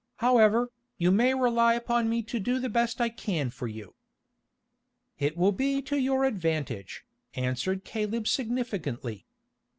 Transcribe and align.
However, 0.15 0.71
you 0.97 1.11
may 1.11 1.35
rely 1.35 1.75
upon 1.75 2.09
me 2.09 2.23
to 2.23 2.39
do 2.39 2.57
the 2.57 2.69
best 2.71 2.99
I 2.99 3.09
can 3.09 3.51
for 3.51 3.67
you." 3.67 3.93
"It 5.19 5.37
will 5.37 5.51
be 5.51 5.79
to 5.83 5.95
your 5.95 6.23
advantage," 6.25 7.05
answered 7.35 7.83
Caleb 7.83 8.27
significantly. 8.27 9.27